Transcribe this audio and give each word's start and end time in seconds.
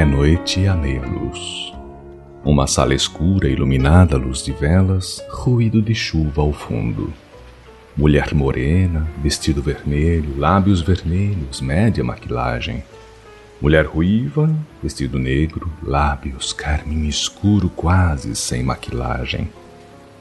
É 0.00 0.04
noite 0.06 0.66
à 0.66 0.74
meia-luz. 0.74 1.74
Uma 2.42 2.66
sala 2.66 2.94
escura 2.94 3.50
iluminada 3.50 4.16
à 4.16 4.18
luz 4.18 4.42
de 4.42 4.50
velas, 4.50 5.22
ruído 5.28 5.82
de 5.82 5.94
chuva 5.94 6.40
ao 6.40 6.54
fundo. 6.54 7.12
Mulher 7.94 8.32
morena, 8.32 9.06
vestido 9.22 9.60
vermelho, 9.60 10.38
lábios 10.38 10.80
vermelhos, 10.80 11.60
média 11.60 12.02
maquilagem. 12.02 12.82
Mulher 13.60 13.84
ruiva, 13.84 14.50
vestido 14.82 15.18
negro, 15.18 15.70
lábios 15.82 16.54
carmim 16.54 17.06
escuro, 17.06 17.68
quase 17.68 18.34
sem 18.34 18.62
maquilagem. 18.62 19.50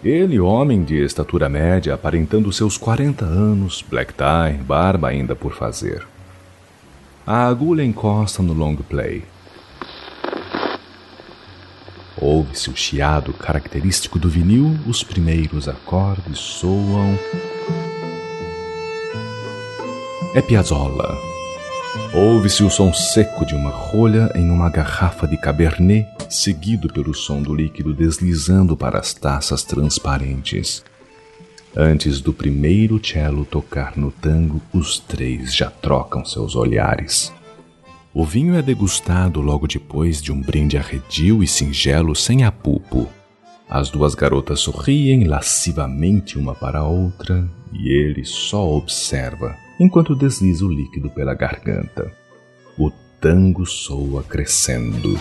Ele, 0.04 0.42
homem 0.42 0.84
de 0.84 1.02
estatura 1.02 1.48
média, 1.48 1.94
aparentando 1.94 2.52
seus 2.52 2.78
40 2.78 3.24
anos, 3.24 3.82
black 3.90 4.14
tie, 4.14 4.62
barba 4.62 5.08
ainda 5.08 5.38
por 5.38 5.54
fazer. 5.54 6.06
A 7.26 7.48
agulha 7.48 7.82
encosta 7.82 8.44
no 8.44 8.52
long 8.52 8.76
play. 8.76 9.24
Ouve-se 12.32 12.70
o 12.70 12.76
chiado 12.76 13.34
característico 13.34 14.20
do 14.20 14.30
vinil, 14.30 14.78
os 14.86 15.04
primeiros 15.04 15.68
acordes 15.68 16.38
soam. 16.38 17.18
É 20.36 20.40
Piazzolla. 20.40 21.18
Ouve-se 22.14 22.64
o 22.64 22.70
som 22.70 22.94
seco 22.94 23.44
de 23.48 23.56
uma 23.56 23.72
rolha 23.72 24.32
em 24.36 24.52
uma 24.52 24.70
garrafa 24.70 25.28
de 25.28 25.38
cabernet, 25.38 26.08
seguido 26.30 26.88
pelo 26.94 27.16
som 27.16 27.42
do 27.42 27.56
líquido 27.56 27.96
deslizando 27.96 28.78
para 28.78 29.00
as 29.00 29.12
taças 29.12 29.64
transparentes. 29.64 30.84
Antes 31.76 32.22
do 32.22 32.32
primeiro 32.32 33.02
cello 33.04 33.44
tocar 33.44 33.98
no 33.98 34.12
tango, 34.12 34.62
os 34.72 35.00
três 35.00 35.52
já 35.56 35.72
trocam 35.72 36.24
seus 36.24 36.56
olhares. 36.56 37.34
O 38.12 38.26
vinho 38.26 38.56
é 38.56 38.62
degustado 38.62 39.40
logo 39.40 39.68
depois 39.68 40.20
de 40.20 40.32
um 40.32 40.42
brinde 40.42 40.78
arredio 40.78 41.44
e 41.44 41.48
singelo 41.48 42.16
sem 42.16 42.44
apupo. 42.44 43.08
As 43.70 43.92
duas 43.92 44.16
garotas 44.16 44.62
sorriem 44.62 45.26
lascivamente 45.26 46.40
uma 46.40 46.56
para 46.56 46.80
a 46.80 46.88
outra 46.88 47.48
e 47.72 47.88
ele 47.88 48.26
só 48.26 48.68
observa 48.68 49.56
enquanto 49.80 50.16
desliza 50.16 50.66
o 50.66 50.74
líquido 50.74 51.12
pela 51.12 51.36
garganta. 51.36 52.12
O 52.80 52.90
tango 53.22 53.64
soa 53.64 54.24
crescendo. 54.24 55.20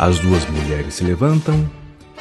As 0.00 0.18
duas 0.18 0.44
mulheres 0.50 0.94
se 0.94 1.04
levantam 1.04 1.70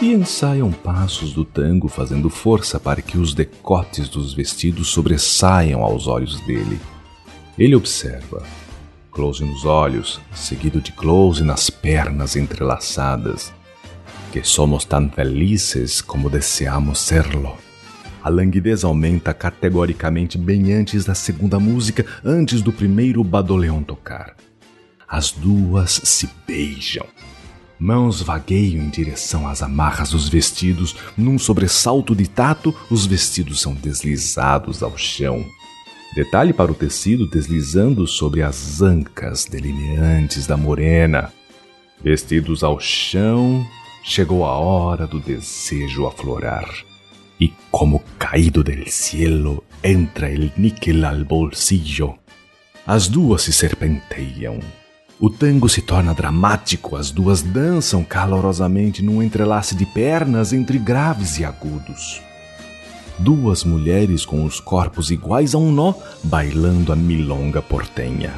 e 0.02 0.13
ensaiam 0.13 0.71
passos 0.71 1.31
do 1.31 1.45
tango 1.45 1.88
fazendo 1.88 2.27
força 2.27 2.80
para 2.80 3.03
que 3.03 3.19
os 3.19 3.35
decotes 3.35 4.09
dos 4.09 4.34
vestidos 4.34 4.89
sobressaiam 4.89 5.84
aos 5.84 6.07
olhos 6.07 6.39
dele. 6.41 6.79
Ele 7.57 7.75
observa. 7.75 8.44
Close 9.12 9.44
nos 9.44 9.63
olhos, 9.63 10.19
seguido 10.34 10.81
de 10.81 10.91
close 10.91 11.44
nas 11.44 11.69
pernas 11.69 12.35
entrelaçadas. 12.35 13.53
Que 14.31 14.44
somos 14.44 14.85
tão 14.85 15.07
felizes 15.09 16.01
como 16.01 16.29
desejamos 16.29 17.00
serlo. 17.00 17.56
A 18.23 18.29
languidez 18.29 18.83
aumenta 18.83 19.33
categoricamente 19.33 20.38
bem 20.38 20.73
antes 20.73 21.06
da 21.06 21.13
segunda 21.13 21.59
música, 21.59 22.06
antes 22.23 22.62
do 22.62 22.72
primeiro 22.72 23.23
badoleão 23.23 23.83
tocar. 23.83 24.35
As 25.07 25.31
duas 25.31 26.01
se 26.03 26.29
beijam 26.47 27.06
Mãos 27.84 28.22
vagueiam 28.22 28.86
em 28.86 28.90
direção 28.92 29.47
às 29.47 29.64
amarras 29.64 30.12
dos 30.12 30.30
vestidos. 30.30 30.96
Num 31.18 31.40
sobressalto 31.40 32.16
de 32.16 32.30
tato, 32.30 32.75
os 32.92 33.08
vestidos 33.08 33.59
são 33.59 33.74
deslizados 33.74 34.84
ao 34.84 34.96
chão. 34.96 35.44
Detalhe 36.14 36.53
para 36.53 36.72
o 36.72 36.75
tecido 36.75 37.28
deslizando 37.28 38.06
sobre 38.06 38.44
as 38.44 38.84
ancas 38.84 39.46
delineantes 39.46 40.46
da 40.46 40.56
morena. 40.56 41.34
Vestidos 42.03 42.64
ao 42.64 42.80
chão, 42.80 43.66
chegou 44.03 44.46
a 44.46 44.52
hora 44.52 45.08
do 45.08 45.19
desejo 45.19 46.06
aflorar. 46.06 46.69
E 47.40 47.52
como 47.72 48.03
caído 48.19 48.63
del 48.63 48.88
cielo 48.92 49.63
entra 49.84 50.30
el 50.30 50.52
níquel 50.56 51.03
al 51.03 51.24
bolsillo. 51.24 52.16
As 52.86 53.08
duas 53.08 53.42
se 53.42 53.52
serpenteiam, 53.52 54.59
o 55.21 55.29
tango 55.29 55.69
se 55.69 55.83
torna 55.83 56.15
dramático, 56.15 56.95
as 56.95 57.11
duas 57.11 57.43
dançam 57.43 58.03
calorosamente 58.03 59.03
num 59.03 59.21
entrelace 59.21 59.75
de 59.75 59.85
pernas 59.85 60.51
entre 60.51 60.79
graves 60.79 61.37
e 61.37 61.45
agudos. 61.45 62.19
Duas 63.19 63.63
mulheres 63.63 64.25
com 64.25 64.43
os 64.43 64.59
corpos 64.59 65.11
iguais 65.11 65.53
a 65.53 65.59
um 65.59 65.71
nó, 65.71 65.93
bailando 66.23 66.91
a 66.91 66.95
milonga 66.95 67.61
portenha. 67.61 68.33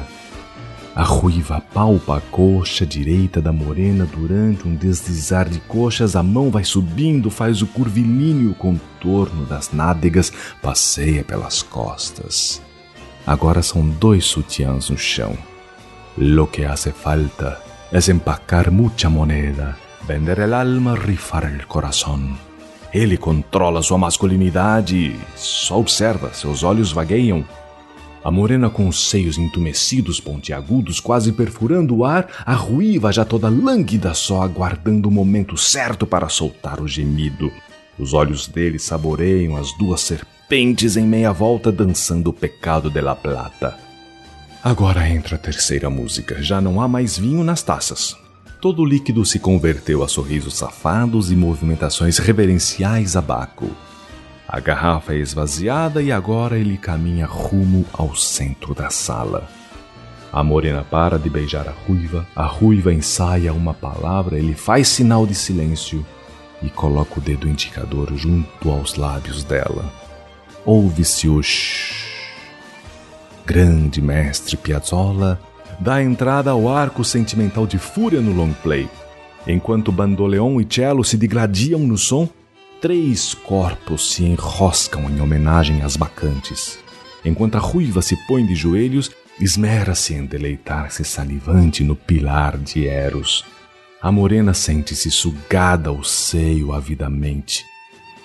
A 0.94 1.02
ruiva 1.02 1.58
palpa 1.72 2.18
a 2.18 2.20
coxa 2.20 2.84
direita 2.84 3.40
da 3.40 3.50
morena 3.50 4.04
durante 4.04 4.68
um 4.68 4.76
deslizar 4.76 5.48
de 5.48 5.60
coxas, 5.60 6.14
a 6.14 6.22
mão 6.22 6.50
vai 6.50 6.64
subindo, 6.64 7.30
faz 7.30 7.62
o 7.62 7.66
curvilíneo 7.66 8.54
contorno 8.54 9.46
das 9.46 9.72
nádegas, 9.72 10.30
passeia 10.60 11.24
pelas 11.24 11.62
costas. 11.62 12.60
Agora 13.26 13.62
são 13.62 13.88
dois 13.88 14.26
sutiãs 14.26 14.90
no 14.90 14.98
chão. 14.98 15.34
Lo 16.16 16.48
que 16.48 16.64
hace 16.64 16.92
falta 16.92 17.60
es 17.90 18.08
empacar 18.08 18.70
mucha 18.70 19.08
moneda, 19.08 19.76
vender 20.06 20.38
el 20.40 20.54
alma, 20.54 20.94
rifar 20.94 21.44
el 21.44 21.66
coração. 21.66 22.36
Ele 22.92 23.16
controla 23.16 23.82
sua 23.82 23.98
masculinidade, 23.98 25.16
só 25.34 25.80
observa, 25.80 26.32
seus 26.32 26.62
olhos 26.62 26.92
vagueiam. 26.92 27.44
A 28.22 28.30
morena 28.30 28.70
com 28.70 28.86
os 28.86 29.10
seios 29.10 29.36
entumecidos, 29.36 30.20
pontiagudos, 30.20 31.00
quase 31.00 31.32
perfurando 31.32 31.96
o 31.96 32.04
ar, 32.04 32.28
a 32.46 32.54
ruiva 32.54 33.12
já 33.12 33.24
toda 33.24 33.48
lânguida, 33.48 34.14
só 34.14 34.42
aguardando 34.42 35.08
o 35.08 35.12
momento 35.12 35.56
certo 35.56 36.06
para 36.06 36.28
soltar 36.28 36.80
o 36.80 36.86
gemido. 36.86 37.50
Os 37.98 38.14
olhos 38.14 38.46
dele 38.46 38.78
saboreiam 38.78 39.56
as 39.56 39.76
duas 39.76 40.00
serpentes 40.00 40.96
em 40.96 41.04
meia 41.04 41.32
volta 41.32 41.72
dançando 41.72 42.30
o 42.30 42.32
pecado 42.32 42.88
de 42.88 43.00
la 43.00 43.16
plata. 43.16 43.83
Agora 44.64 45.06
entra 45.06 45.36
a 45.36 45.38
terceira 45.38 45.90
música. 45.90 46.42
Já 46.42 46.58
não 46.58 46.80
há 46.80 46.88
mais 46.88 47.18
vinho 47.18 47.44
nas 47.44 47.62
taças. 47.62 48.16
Todo 48.62 48.80
o 48.80 48.86
líquido 48.86 49.22
se 49.22 49.38
converteu 49.38 50.02
a 50.02 50.08
sorrisos 50.08 50.56
safados 50.56 51.30
e 51.30 51.36
movimentações 51.36 52.16
reverenciais 52.16 53.14
a 53.14 53.20
Baco. 53.20 53.70
A 54.48 54.58
garrafa 54.60 55.12
é 55.12 55.18
esvaziada 55.18 56.00
e 56.00 56.10
agora 56.10 56.58
ele 56.58 56.78
caminha 56.78 57.26
rumo 57.26 57.84
ao 57.92 58.16
centro 58.16 58.74
da 58.74 58.88
sala. 58.88 59.46
A 60.32 60.42
morena 60.42 60.82
para 60.82 61.18
de 61.18 61.28
beijar 61.28 61.68
a 61.68 61.72
ruiva, 61.86 62.26
a 62.34 62.46
ruiva 62.46 62.90
ensaia 62.90 63.52
uma 63.52 63.74
palavra, 63.74 64.38
ele 64.38 64.54
faz 64.54 64.88
sinal 64.88 65.26
de 65.26 65.34
silêncio 65.34 66.06
e 66.62 66.70
coloca 66.70 67.18
o 67.18 67.22
dedo 67.22 67.46
indicador 67.46 68.16
junto 68.16 68.70
aos 68.70 68.94
lábios 68.94 69.44
dela. 69.44 69.92
Ouve-se 70.64 71.28
o 71.28 71.42
shh 71.42 71.93
grande 73.46 74.00
mestre 74.00 74.56
Piazzolla, 74.56 75.40
dá 75.78 76.02
entrada 76.02 76.50
ao 76.50 76.68
arco 76.68 77.04
sentimental 77.04 77.66
de 77.66 77.78
fúria 77.78 78.20
no 78.20 78.32
long 78.32 78.52
play. 78.62 78.88
Enquanto 79.46 79.92
bandoleon 79.92 80.60
e 80.60 80.64
cello 80.64 81.04
se 81.04 81.16
degradiam 81.16 81.80
no 81.80 81.98
som, 81.98 82.28
três 82.80 83.34
corpos 83.34 84.12
se 84.12 84.24
enroscam 84.24 85.10
em 85.10 85.20
homenagem 85.20 85.82
às 85.82 85.96
bacantes. 85.96 86.78
Enquanto 87.24 87.56
a 87.56 87.58
ruiva 87.58 88.02
se 88.02 88.16
põe 88.26 88.44
de 88.46 88.54
joelhos, 88.54 89.10
esmera-se 89.40 90.14
em 90.14 90.24
deleitar-se 90.24 91.04
salivante 91.04 91.82
no 91.82 91.96
pilar 91.96 92.56
de 92.56 92.86
Eros. 92.86 93.44
A 94.00 94.12
morena 94.12 94.52
sente-se 94.52 95.10
sugada 95.10 95.88
ao 95.88 96.04
seio 96.04 96.72
avidamente. 96.72 97.64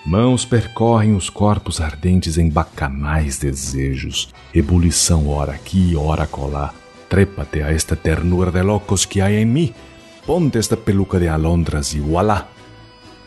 Mãos 0.04 0.46
percorrem 0.46 1.14
os 1.14 1.28
corpos 1.28 1.78
ardentes 1.80 2.38
em 2.38 2.48
bacanais 2.48 3.38
desejos, 3.38 4.30
ebulição 4.54 5.28
ora 5.28 5.52
aqui, 5.52 5.94
ora 5.94 6.26
colar. 6.26 6.74
Trépate 7.08 7.60
a 7.60 7.70
esta 7.70 7.94
ternura 7.94 8.50
de 8.50 8.62
locos 8.62 9.04
que 9.04 9.20
há 9.20 9.30
em 9.30 9.44
mim. 9.44 9.74
Ponte 10.24 10.56
esta 10.56 10.76
peluca 10.76 11.18
de 11.18 11.28
alondras 11.28 11.92
e 11.92 12.00
voilá. 12.00 12.48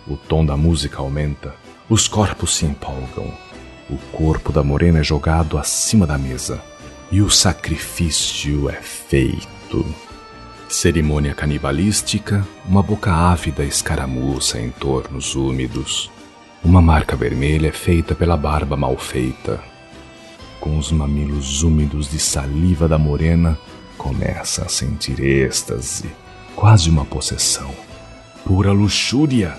O 0.08 0.18
tom 0.18 0.46
da 0.46 0.58
música 0.58 1.00
aumenta. 1.00 1.54
Os 1.88 2.08
corpos 2.08 2.56
se 2.56 2.66
empolgam. 2.66 3.31
O 3.90 3.98
corpo 4.12 4.52
da 4.52 4.64
morena 4.64 5.00
é 5.00 5.04
jogado 5.04 5.58
acima 5.58 6.08
da 6.08 6.18
mesa. 6.18 6.62
E 7.12 7.22
o 7.22 7.30
sacrifício 7.30 8.70
é 8.70 8.81
feito. 8.81 9.86
Cerimônia 10.68 11.36
canibalística, 11.36 12.46
uma 12.66 12.81
boca 12.81 13.14
ávida 13.14 13.64
escaramuça 13.64 14.60
em 14.60 14.72
tornos 14.72 15.36
úmidos. 15.36 16.10
Uma 16.63 16.81
marca 16.81 17.13
vermelha 17.15 17.68
é 17.68 17.71
feita 17.74 18.15
pela 18.15 18.38
barba 18.38 18.77
mal 18.77 18.98
feita. 18.98 19.62
Com 20.62 20.77
os 20.77 20.94
mamilos 20.94 21.62
úmidos 21.62 22.10
de 22.10 22.18
saliva 22.18 22.88
da 22.88 22.98
morena, 22.98 23.60
começa 23.98 24.63
a 24.63 24.69
sentir 24.69 25.19
êxtase, 25.19 26.10
quase 26.56 26.89
uma 26.89 27.04
possessão. 27.04 27.69
Pura 28.45 28.71
luxúria! 28.71 29.57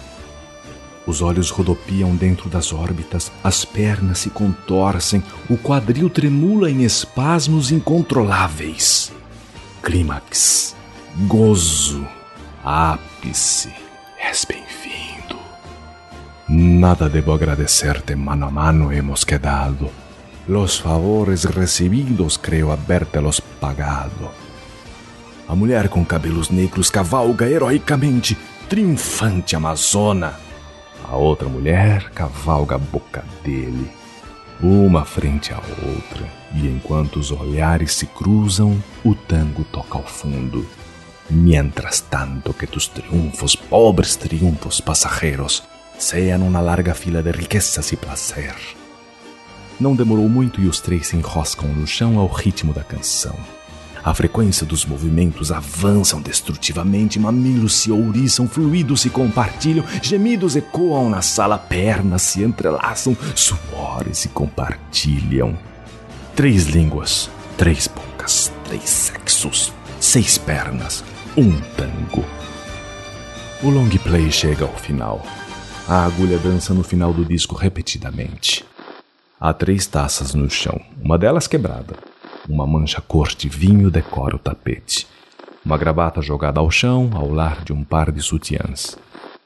Os 1.06 1.20
olhos 1.20 1.50
rodopiam 1.50 2.16
dentro 2.16 2.48
das 2.48 2.72
órbitas, 2.72 3.30
as 3.44 3.66
pernas 3.66 4.20
se 4.20 4.30
contorcem, 4.30 5.22
o 5.50 5.58
quadril 5.58 6.08
tremula 6.08 6.70
em 6.70 6.84
espasmos 6.84 7.70
incontroláveis. 7.70 9.12
Clímax, 9.82 10.74
gozo, 11.26 12.06
ápice, 12.64 13.70
bem-vindo. 14.48 14.63
Nada 16.48 17.08
debo 17.08 17.32
agradecerte, 17.32 18.14
mano 18.14 18.46
a 18.46 18.50
mano 18.50 18.92
hemos 18.92 19.24
quedado. 19.24 19.90
Los 20.46 20.78
favores 20.78 21.44
recebidos 21.44 22.36
creo 22.36 22.70
habértelos 22.70 23.40
pagado. 23.40 24.30
A 25.48 25.54
mulher 25.54 25.88
com 25.88 26.04
cabelos 26.04 26.50
negros 26.50 26.90
cavalga 26.90 27.46
heroicamente, 27.46 28.36
triunfante 28.68 29.56
amazona. 29.56 30.34
A 31.08 31.16
outra 31.16 31.48
mulher 31.48 32.10
cavalga 32.10 32.74
a 32.74 32.78
boca 32.78 33.24
dele, 33.42 33.90
uma 34.60 35.04
frente 35.06 35.52
à 35.52 35.56
outra, 35.56 36.26
e 36.54 36.66
enquanto 36.68 37.16
os 37.18 37.30
olhares 37.30 37.94
se 37.94 38.06
cruzam, 38.06 38.82
o 39.02 39.14
tango 39.14 39.64
toca 39.64 39.96
ao 39.96 40.04
fundo. 40.04 40.66
Mientras 41.30 42.02
tanto 42.02 42.52
que 42.52 42.66
tus 42.66 42.86
triunfos, 42.86 43.56
pobres 43.56 44.16
triunfos 44.16 44.80
pasajeros, 44.80 45.62
sean 45.98 46.38
uma 46.38 46.60
larga 46.60 46.94
fila 46.94 47.22
de 47.22 47.30
riquezas 47.30 47.92
e 47.92 47.96
prazer. 47.96 48.54
Não 49.80 49.94
demorou 49.94 50.28
muito 50.28 50.60
e 50.60 50.66
os 50.66 50.80
três 50.80 51.08
se 51.08 51.16
enroscam 51.16 51.68
no 51.68 51.86
chão 51.86 52.18
ao 52.18 52.28
ritmo 52.28 52.72
da 52.72 52.84
canção. 52.84 53.36
A 54.04 54.12
frequência 54.12 54.66
dos 54.66 54.84
movimentos 54.84 55.50
avançam 55.50 56.20
destrutivamente, 56.20 57.18
mamilos 57.18 57.74
se 57.76 57.90
ouriçam, 57.90 58.46
fluidos 58.46 59.00
se 59.00 59.08
compartilham, 59.08 59.82
gemidos 60.02 60.56
ecoam 60.56 61.08
na 61.08 61.22
sala, 61.22 61.56
pernas 61.56 62.20
se 62.20 62.42
entrelaçam, 62.42 63.16
suores 63.34 64.18
se 64.18 64.28
compartilham. 64.28 65.56
Três 66.36 66.64
línguas, 66.66 67.30
três 67.56 67.86
bocas, 67.88 68.52
três 68.64 68.90
sexos, 68.90 69.72
seis 69.98 70.36
pernas, 70.36 71.02
um 71.34 71.58
tango. 71.74 72.24
O 73.62 73.70
long 73.70 73.88
play 73.88 74.30
chega 74.30 74.66
ao 74.66 74.76
final. 74.76 75.24
A 75.86 76.06
agulha 76.06 76.38
dança 76.38 76.72
no 76.72 76.82
final 76.82 77.12
do 77.12 77.26
disco 77.26 77.54
repetidamente. 77.54 78.64
Há 79.38 79.52
três 79.52 79.86
taças 79.86 80.32
no 80.32 80.48
chão, 80.48 80.80
uma 80.98 81.18
delas 81.18 81.46
quebrada. 81.46 81.94
Uma 82.48 82.66
mancha 82.66 83.02
cor 83.02 83.28
de 83.28 83.50
vinho 83.50 83.90
decora 83.90 84.34
o 84.34 84.38
tapete. 84.38 85.06
Uma 85.62 85.76
gravata 85.76 86.22
jogada 86.22 86.58
ao 86.58 86.70
chão, 86.70 87.10
ao 87.12 87.30
lar 87.30 87.62
de 87.62 87.74
um 87.74 87.84
par 87.84 88.10
de 88.10 88.22
sutiãs. 88.22 88.96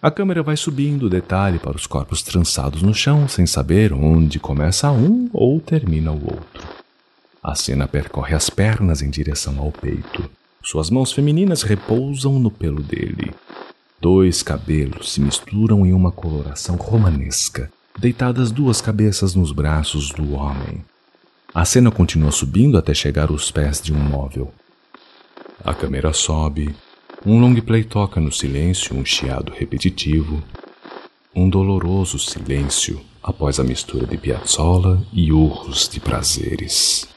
A 0.00 0.12
câmera 0.12 0.40
vai 0.40 0.56
subindo 0.56 1.10
detalhe 1.10 1.58
para 1.58 1.76
os 1.76 1.88
corpos 1.88 2.22
trançados 2.22 2.82
no 2.82 2.94
chão, 2.94 3.26
sem 3.26 3.44
saber 3.44 3.92
onde 3.92 4.38
começa 4.38 4.92
um 4.92 5.28
ou 5.32 5.58
termina 5.58 6.12
o 6.12 6.22
outro. 6.22 6.62
A 7.42 7.56
cena 7.56 7.88
percorre 7.88 8.36
as 8.36 8.48
pernas 8.48 9.02
em 9.02 9.10
direção 9.10 9.58
ao 9.58 9.72
peito. 9.72 10.30
Suas 10.62 10.88
mãos 10.88 11.10
femininas 11.10 11.64
repousam 11.64 12.38
no 12.38 12.50
pelo 12.50 12.80
dele. 12.80 13.34
Dois 14.00 14.42
cabelos 14.44 15.12
se 15.12 15.20
misturam 15.20 15.84
em 15.84 15.92
uma 15.92 16.12
coloração 16.12 16.76
romanesca, 16.76 17.68
deitadas 17.98 18.52
duas 18.52 18.80
cabeças 18.80 19.34
nos 19.34 19.50
braços 19.50 20.10
do 20.10 20.34
homem. 20.34 20.84
A 21.52 21.64
cena 21.64 21.90
continua 21.90 22.30
subindo 22.30 22.78
até 22.78 22.94
chegar 22.94 23.30
aos 23.30 23.50
pés 23.50 23.80
de 23.82 23.92
um 23.92 23.98
móvel. 23.98 24.52
A 25.64 25.74
câmera 25.74 26.12
sobe, 26.12 26.72
um 27.26 27.40
long 27.40 27.60
play 27.60 27.82
toca 27.82 28.20
no 28.20 28.30
silêncio 28.30 28.96
um 28.96 29.04
chiado 29.04 29.52
repetitivo, 29.52 30.40
um 31.34 31.48
doloroso 31.48 32.20
silêncio 32.20 33.00
após 33.20 33.58
a 33.58 33.64
mistura 33.64 34.06
de 34.06 34.16
Piazzolla 34.16 35.04
e 35.12 35.32
urros 35.32 35.88
de 35.88 35.98
prazeres. 35.98 37.08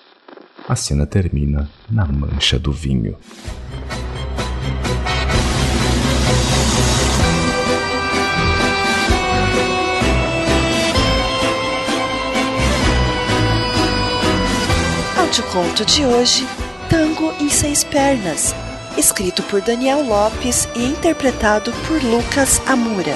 A 0.67 0.75
cena 0.75 1.05
termina 1.05 1.69
na 1.89 2.05
mancha 2.05 2.57
do 2.57 2.71
vinho. 2.71 3.15
Conto 15.51 15.85
de 15.85 16.05
hoje, 16.05 16.47
Tango 16.89 17.33
em 17.39 17.49
Seis 17.49 17.83
Pernas, 17.83 18.55
escrito 18.97 19.43
por 19.43 19.61
Daniel 19.61 20.01
Lopes 20.01 20.67
e 20.75 20.85
interpretado 20.85 21.71
por 21.85 22.01
Lucas 22.01 22.61
Amura. 22.65 23.13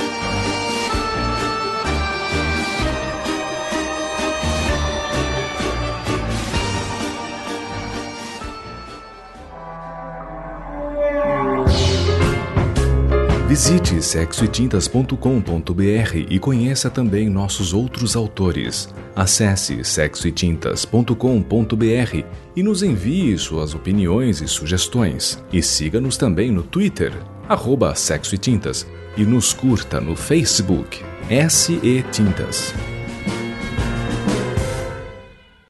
Visite 13.48 14.02
sexoetintas.com.br 14.02 16.18
e 16.30 16.40
conheça 16.40 16.90
também 16.90 17.30
nossos 17.30 17.74
outros 17.74 18.18
autores. 18.18 18.90
Acesse 19.16 19.84
sexoetintas.com.br 19.84 22.24
e 22.56 22.64
nos 22.64 22.84
envie 22.84 23.38
suas 23.38 23.74
opiniões 23.74 24.42
e 24.42 24.48
sugestões. 24.48 25.42
E 25.54 25.64
siga-nos 25.64 26.18
também 26.18 26.52
no 26.52 26.64
Twitter, 26.64 27.14
arroba 27.48 27.96
Sexo 27.96 28.36
e 28.36 28.38
Tintas, 28.38 28.86
e 29.16 29.24
nos 29.24 29.54
curta 29.54 30.02
no 30.02 30.16
Facebook, 30.16 31.02
SE 31.50 32.06
Tintas. 32.12 32.74